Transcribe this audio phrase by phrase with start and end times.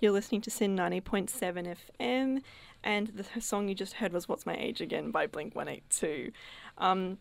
[0.00, 2.40] You're listening to SYN 90.7 FM,
[2.82, 6.32] and the song you just heard was What's My Age Again by Blink 182.
[6.78, 7.18] Um,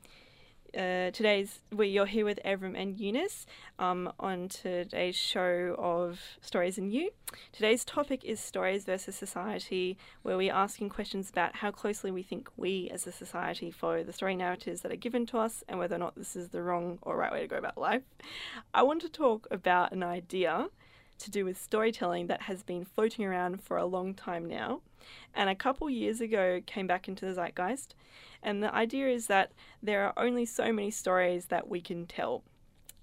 [0.74, 3.46] uh, today's we you're here with Evram and Eunice
[3.80, 7.10] um, on today's show of Stories and You.
[7.52, 12.50] Today's topic is stories versus society, where we're asking questions about how closely we think
[12.56, 15.96] we as a society follow the story narratives that are given to us and whether
[15.96, 18.04] or not this is the wrong or right way to go about life.
[18.74, 20.70] I want to talk about an idea
[21.20, 24.82] to do with storytelling that has been floating around for a long time now,
[25.34, 27.94] and a couple years ago came back into the zeitgeist.
[28.42, 29.52] And the idea is that
[29.84, 32.44] there are only so many stories that we can tell.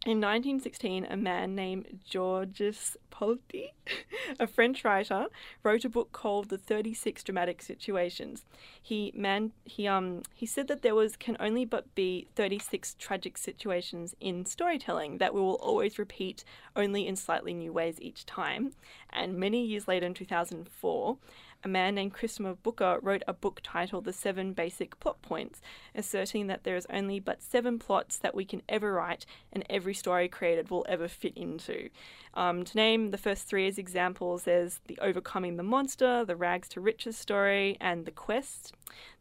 [0.07, 3.75] In 1916, a man named Georges Polti,
[4.39, 5.27] a French writer,
[5.65, 8.45] wrote a book called The 36 Dramatic Situations.
[8.81, 13.37] He man he um he said that there was can only but be 36 tragic
[13.37, 16.45] situations in storytelling that we will always repeat
[16.77, 18.75] only in slightly new ways each time.
[19.11, 21.19] And many years later in 2004,
[21.65, 25.61] a man named Christopher Booker wrote a book titled The Seven Basic Plot Points,
[25.95, 29.95] asserting that there is only but seven plots that we can ever write and every
[29.95, 31.89] story created will ever fit into.
[32.35, 36.69] Um, to name the first three as examples, there's The Overcoming the Monster, The Rags
[36.71, 38.73] to Riches story, and The Quest.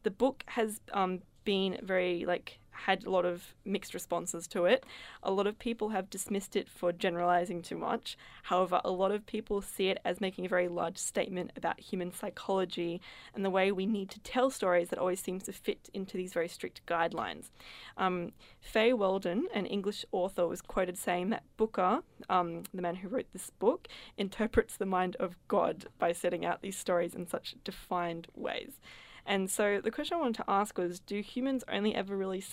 [0.03, 4.85] The book has um, been very like had a lot of mixed responses to it.
[5.23, 8.17] A lot of people have dismissed it for generalizing too much.
[8.43, 12.11] However, a lot of people see it as making a very large statement about human
[12.11, 13.01] psychology
[13.33, 16.33] and the way we need to tell stories that always seems to fit into these
[16.33, 17.49] very strict guidelines.
[17.97, 23.07] Um, Fay Weldon, an English author, was quoted saying that Booker, um, the man who
[23.07, 23.87] wrote this book,
[24.17, 28.79] interprets the mind of God by setting out these stories in such defined ways.
[29.25, 32.43] And so the question I wanted to ask was do humans only ever really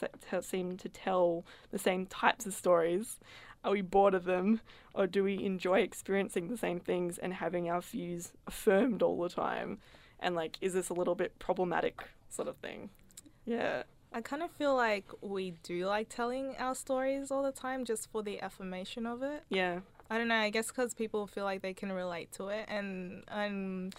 [0.41, 3.19] seem to tell the same types of stories?
[3.65, 4.61] Are we bored of them?
[4.95, 9.29] Or do we enjoy experiencing the same things and having our views affirmed all the
[9.29, 9.79] time?
[10.19, 12.91] And like, is this a little bit problematic, sort of thing?
[13.45, 13.83] Yeah.
[14.15, 18.11] I kind of feel like we do like telling our stories all the time just
[18.11, 19.43] for the affirmation of it.
[19.49, 19.81] Yeah.
[20.11, 20.37] I don't know.
[20.37, 23.95] I guess because people feel like they can relate to it, and and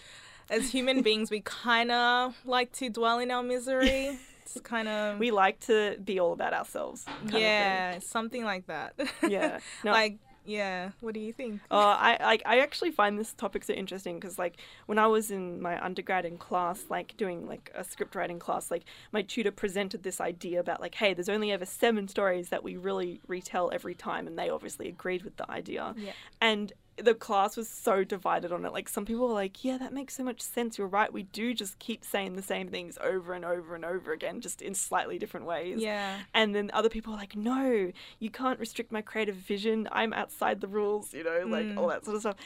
[0.50, 4.18] as human beings, we kind of like to dwell in our misery.
[4.42, 7.04] It's kind of we like to be all about ourselves.
[7.30, 8.94] Yeah, something like that.
[9.26, 9.92] Yeah, no.
[9.92, 10.90] like yeah.
[11.00, 11.60] What do you think?
[11.70, 15.30] Oh, I like I actually find this topic so interesting because like when I was
[15.30, 19.50] in my undergrad in class, like doing like a script writing class, like my tutor
[19.50, 23.70] presented this idea about like, hey, there's only ever seven stories that we really retell
[23.72, 25.94] every time, and they obviously agreed with the idea.
[25.96, 26.12] Yeah.
[26.40, 28.72] And the class was so divided on it.
[28.72, 30.78] Like some people were like, "Yeah, that makes so much sense.
[30.78, 31.12] You're right.
[31.12, 34.62] We do just keep saying the same things over and over and over again, just
[34.62, 36.18] in slightly different ways." Yeah.
[36.32, 39.88] And then other people were like, "No, you can't restrict my creative vision.
[39.90, 41.76] I'm outside the rules." You know, like mm.
[41.76, 42.36] all that sort of stuff.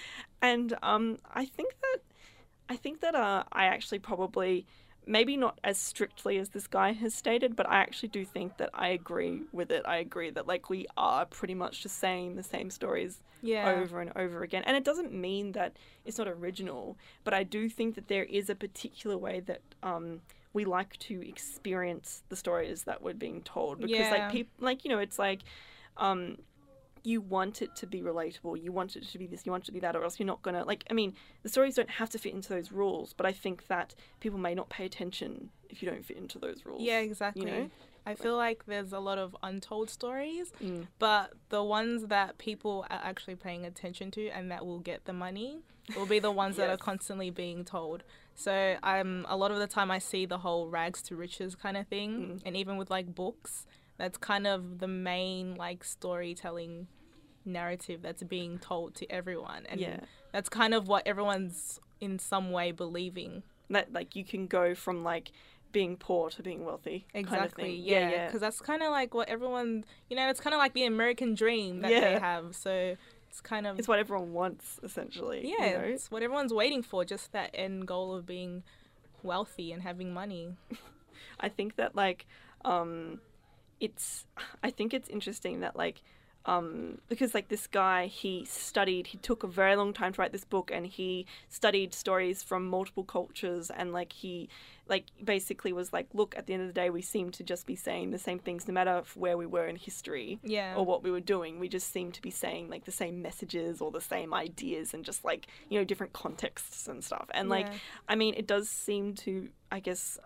[0.40, 1.98] And um, I think that
[2.68, 4.66] I think that uh, I actually probably
[5.08, 8.70] maybe not as strictly as this guy has stated, but I actually do think that
[8.74, 9.82] I agree with it.
[9.86, 13.70] I agree that like we are pretty much just saying the same stories yeah.
[13.70, 14.62] over and over again.
[14.66, 18.50] And it doesn't mean that it's not original, but I do think that there is
[18.50, 20.20] a particular way that um,
[20.52, 24.10] we like to experience the stories that we're being told because yeah.
[24.10, 25.40] like people like you know it's like
[25.96, 26.36] um,
[27.04, 29.66] you want it to be relatable, you want it to be this, you want it
[29.66, 30.84] to be that, or else you're not gonna like.
[30.90, 33.94] I mean, the stories don't have to fit into those rules, but I think that
[34.20, 36.82] people may not pay attention if you don't fit into those rules.
[36.82, 37.50] Yeah, exactly.
[37.50, 37.70] You know?
[38.06, 40.86] I feel like there's a lot of untold stories, mm.
[40.98, 45.12] but the ones that people are actually paying attention to and that will get the
[45.12, 45.58] money
[45.94, 46.66] will be the ones yes.
[46.66, 48.02] that are constantly being told.
[48.34, 51.76] So I'm a lot of the time I see the whole rags to riches kind
[51.76, 52.42] of thing, mm.
[52.46, 53.66] and even with like books,
[53.98, 56.86] that's kind of the main like storytelling
[57.44, 60.00] narrative that's being told to everyone and yeah.
[60.32, 63.42] that's kind of what everyone's in some way believing.
[63.70, 65.30] That like you can go from like
[65.72, 69.12] being poor to being wealthy exactly kind of yeah yeah because that's kind of like
[69.12, 72.00] what everyone you know it's kind of like the american dream that yeah.
[72.00, 72.56] they have.
[72.56, 72.96] So
[73.28, 75.84] it's kind of it's what everyone wants essentially yeah you know?
[75.84, 78.62] it's what everyone's waiting for just that end goal of being
[79.22, 80.56] wealthy and having money.
[81.40, 82.26] I think that like
[82.64, 83.20] um
[83.80, 84.26] it's
[84.62, 86.02] I think it's interesting that like
[86.48, 90.32] um, because like this guy he studied he took a very long time to write
[90.32, 94.48] this book and he studied stories from multiple cultures and like he
[94.88, 97.66] like basically was like look at the end of the day we seem to just
[97.66, 100.74] be saying the same things no matter where we were in history yeah.
[100.74, 103.82] or what we were doing we just seem to be saying like the same messages
[103.82, 107.66] or the same ideas and just like you know different contexts and stuff and like
[107.66, 107.74] yeah.
[108.08, 110.18] i mean it does seem to i guess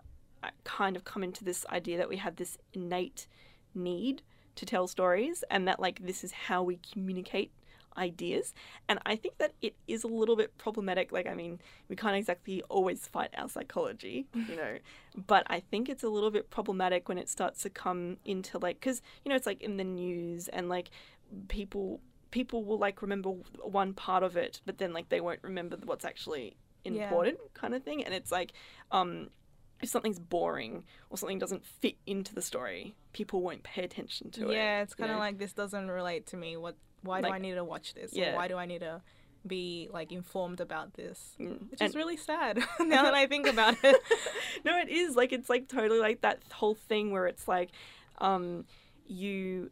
[0.63, 3.27] kind of come into this idea that we have this innate
[3.73, 4.21] need
[4.55, 7.51] to tell stories and that like this is how we communicate
[7.97, 8.53] ideas.
[8.89, 11.11] And I think that it is a little bit problematic.
[11.11, 11.59] Like, I mean,
[11.89, 14.77] we can't exactly always fight our psychology, you know,
[15.27, 18.79] but I think it's a little bit problematic when it starts to come into like,
[18.79, 20.89] because, you know, it's like in the news and like
[21.47, 21.99] people.
[22.31, 23.29] People will like remember
[23.61, 26.91] one part of it, but then like they won't remember what's actually Yeah.
[26.91, 28.03] important, kind of thing.
[28.03, 28.53] And it's like,
[28.89, 29.29] um,
[29.83, 34.49] if something's boring or something doesn't fit into the story, people won't pay attention to
[34.49, 34.55] it.
[34.55, 35.19] yeah, it's kind of know?
[35.19, 36.57] like this doesn't relate to me.
[36.57, 36.75] What?
[37.01, 38.13] Why do I need to watch this?
[38.13, 38.31] Yeah.
[38.31, 39.01] Or why do I need to
[39.45, 41.35] be like informed about this?
[41.39, 41.69] Mm.
[41.69, 44.01] Which And- is really sad now that I think about it.
[44.65, 47.71] no, it is like it's like totally like that whole thing where it's like,
[48.19, 48.65] um,
[49.05, 49.69] you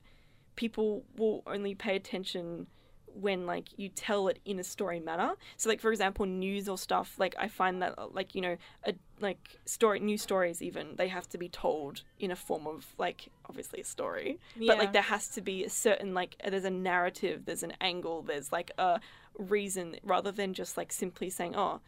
[0.56, 2.68] people will only pay attention
[3.14, 5.36] when like you tell it in a story manner.
[5.58, 7.16] So like for example, news or stuff.
[7.18, 11.28] Like I find that like you know a like story new stories even they have
[11.30, 14.40] to be told in a form of like obviously a story.
[14.58, 18.22] But like there has to be a certain like there's a narrative, there's an angle,
[18.22, 19.00] there's like a
[19.38, 21.80] reason rather than just like simply saying oh.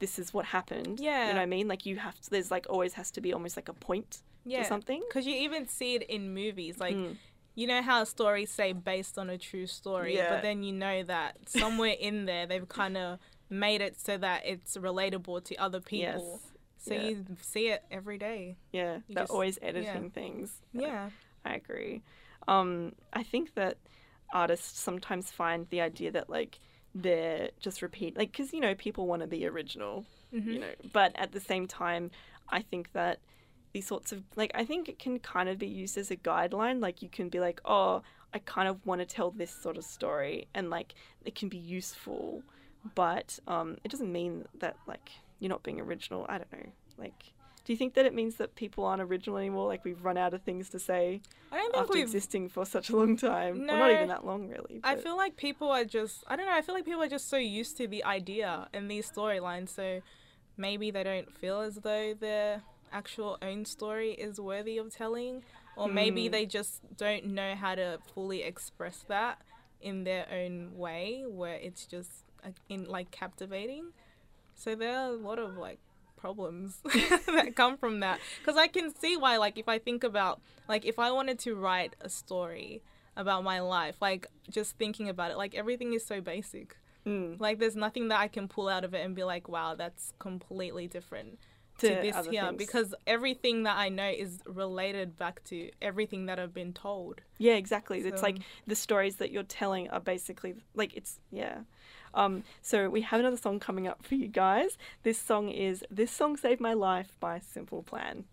[0.00, 1.00] This is what happened.
[1.00, 1.66] yeah You know what I mean?
[1.66, 2.30] Like you have to.
[2.30, 4.62] There's like always has to be almost like a point yeah.
[4.62, 5.02] to something.
[5.08, 6.94] Because you even see it in movies, like.
[6.94, 7.16] Mm.
[7.56, 10.34] You know how stories say based on a true story, Yeah.
[10.34, 13.18] but then you know that somewhere in there they've kind of
[13.50, 16.38] made it so that it's relatable to other people.
[16.44, 16.52] Yes.
[16.78, 17.02] So Yeah.
[17.08, 18.56] you see it every day.
[18.72, 18.96] Yeah.
[19.08, 20.62] You They're just- always editing things.
[20.72, 21.10] Yeah.
[21.44, 22.02] I agree.
[22.46, 23.78] Um, I think that
[24.32, 26.58] artists sometimes find the idea that like
[26.94, 30.50] they're just repeat like because you know people want to be original, Mm-hmm.
[30.50, 32.10] you know, but at the same time,
[32.50, 33.20] I think that
[33.72, 36.80] these sorts of like I think it can kind of be used as a guideline.
[36.80, 38.02] Like you can be like, oh,
[38.34, 41.58] I kind of want to tell this sort of story, and like it can be
[41.58, 42.42] useful,
[42.94, 45.10] but um, it doesn't mean that like
[45.40, 46.26] you're not being original.
[46.28, 46.72] I don't know.
[46.96, 47.32] Like,
[47.64, 49.66] do you think that it means that people aren't original anymore?
[49.68, 51.20] Like we've run out of things to say
[51.52, 52.02] I don't think after we've.
[52.04, 53.66] existing for such a long time.
[53.66, 54.80] Well, not even that long, really.
[54.82, 56.24] I feel like people are just.
[56.26, 56.52] I don't know.
[56.54, 60.00] I feel like people are just so used to the idea and these storylines, so
[60.56, 65.42] maybe they don't feel as though their actual own story is worthy of telling,
[65.76, 66.32] or maybe Hmm.
[66.32, 69.40] they just don't know how to fully express that
[69.80, 72.10] in their own way, where it's just
[72.42, 73.92] uh, in like captivating.
[74.58, 75.78] So there are a lot of like
[76.16, 80.40] problems that come from that because I can see why like if I think about
[80.68, 82.82] like if I wanted to write a story
[83.16, 86.76] about my life like just thinking about it like everything is so basic
[87.06, 89.76] Mm, like there's nothing that I can pull out of it and be like wow
[89.76, 91.38] that's completely different
[91.78, 92.56] to, to, this here things.
[92.58, 97.54] because everything that I know is related back to everything that I've been told yeah,
[97.54, 98.00] exactly.
[98.00, 101.60] it's like the stories that you're telling are basically like it's yeah.
[102.14, 104.78] Um, so we have another song coming up for you guys.
[105.02, 108.24] This song is "This Song Saved My Life" by Simple Plan.